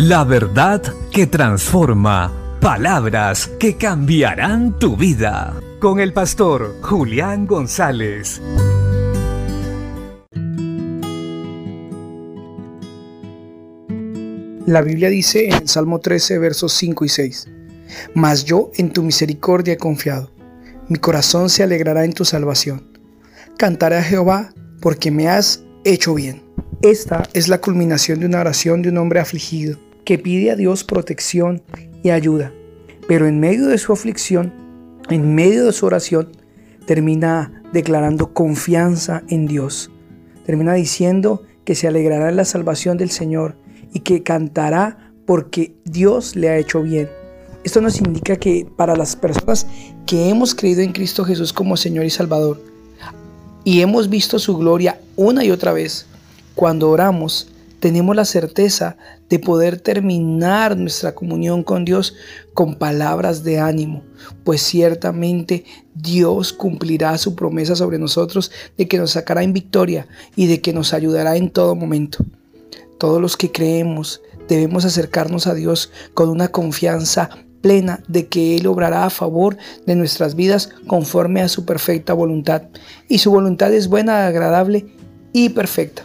[0.00, 2.32] La verdad que transforma.
[2.60, 5.60] Palabras que cambiarán tu vida.
[5.80, 8.40] Con el pastor Julián González.
[14.66, 17.48] La Biblia dice en el Salmo 13, versos 5 y 6,
[18.14, 20.30] Mas yo en tu misericordia he confiado,
[20.86, 22.86] mi corazón se alegrará en tu salvación.
[23.58, 26.44] Cantaré a Jehová porque me has hecho bien.
[26.82, 30.84] Esta es la culminación de una oración de un hombre afligido que pide a Dios
[30.84, 31.60] protección
[32.02, 32.50] y ayuda,
[33.06, 34.54] pero en medio de su aflicción,
[35.10, 36.32] en medio de su oración,
[36.86, 39.90] termina declarando confianza en Dios.
[40.46, 43.58] Termina diciendo que se alegrará en la salvación del Señor
[43.92, 47.10] y que cantará porque Dios le ha hecho bien.
[47.62, 49.66] Esto nos indica que para las personas
[50.06, 52.62] que hemos creído en Cristo Jesús como Señor y Salvador
[53.62, 56.06] y hemos visto su gloria una y otra vez,
[56.54, 57.48] cuando oramos
[57.80, 58.96] tenemos la certeza
[59.28, 62.14] de poder terminar nuestra comunión con Dios
[62.54, 64.02] con palabras de ánimo,
[64.44, 70.46] pues ciertamente Dios cumplirá su promesa sobre nosotros de que nos sacará en victoria y
[70.46, 72.24] de que nos ayudará en todo momento.
[72.98, 78.66] Todos los que creemos debemos acercarnos a Dios con una confianza plena de que Él
[78.66, 79.56] obrará a favor
[79.86, 82.62] de nuestras vidas conforme a su perfecta voluntad.
[83.08, 84.86] Y su voluntad es buena, agradable
[85.32, 86.04] y perfecta.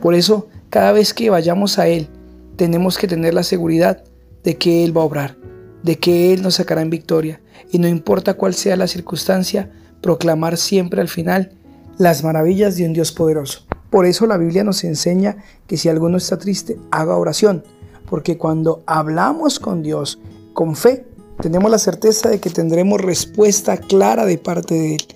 [0.00, 2.08] Por eso, cada vez que vayamos a Él,
[2.56, 4.02] tenemos que tener la seguridad
[4.42, 5.36] de que Él va a obrar,
[5.84, 7.40] de que Él nos sacará en victoria.
[7.70, 9.70] Y no importa cuál sea la circunstancia,
[10.02, 11.52] proclamar siempre al final
[11.96, 13.60] las maravillas de un Dios poderoso.
[13.88, 15.36] Por eso la Biblia nos enseña
[15.68, 17.62] que si alguno está triste, haga oración,
[18.10, 20.18] porque cuando hablamos con Dios
[20.54, 21.06] con fe,
[21.40, 25.06] tenemos la certeza de que tendremos respuesta clara de parte de Él.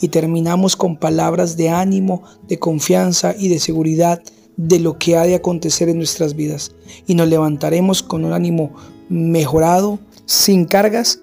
[0.00, 4.22] Y terminamos con palabras de ánimo, de confianza y de seguridad
[4.58, 6.72] de lo que ha de acontecer en nuestras vidas.
[7.06, 8.74] Y nos levantaremos con un ánimo
[9.08, 11.20] mejorado, sin cargas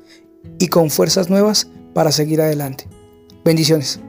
[0.57, 2.87] y con fuerzas nuevas para seguir adelante.
[3.43, 3.99] Bendiciones.